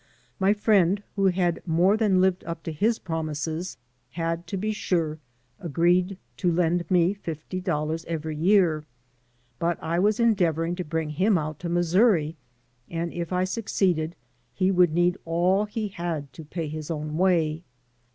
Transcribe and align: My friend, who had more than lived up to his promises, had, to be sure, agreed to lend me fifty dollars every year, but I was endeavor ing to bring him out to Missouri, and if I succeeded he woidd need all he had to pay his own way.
My 0.39 0.51
friend, 0.51 1.03
who 1.15 1.25
had 1.27 1.61
more 1.63 1.95
than 1.95 2.21
lived 2.21 2.43
up 2.45 2.63
to 2.63 2.71
his 2.71 2.97
promises, 2.97 3.77
had, 4.13 4.47
to 4.47 4.57
be 4.57 4.71
sure, 4.71 5.19
agreed 5.59 6.17
to 6.37 6.51
lend 6.51 6.89
me 6.89 7.13
fifty 7.13 7.61
dollars 7.61 8.03
every 8.05 8.35
year, 8.35 8.83
but 9.59 9.77
I 9.79 9.99
was 9.99 10.19
endeavor 10.19 10.65
ing 10.65 10.75
to 10.77 10.83
bring 10.83 11.11
him 11.11 11.37
out 11.37 11.59
to 11.59 11.69
Missouri, 11.69 12.35
and 12.89 13.13
if 13.13 13.31
I 13.31 13.43
succeeded 13.43 14.15
he 14.55 14.71
woidd 14.71 14.89
need 14.89 15.19
all 15.23 15.65
he 15.65 15.89
had 15.89 16.33
to 16.33 16.45
pay 16.45 16.67
his 16.67 16.89
own 16.89 17.15
way. 17.15 17.61